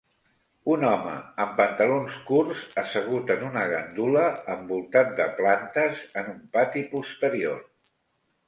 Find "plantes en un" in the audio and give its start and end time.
5.43-6.41